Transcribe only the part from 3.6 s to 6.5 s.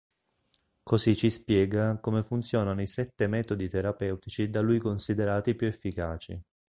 terapeutici da lui considerati più efficaci.